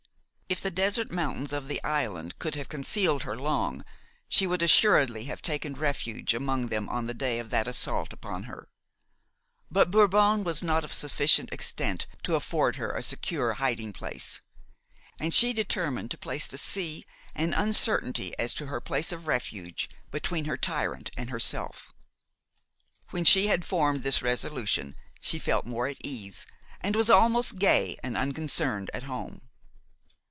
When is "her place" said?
18.65-19.13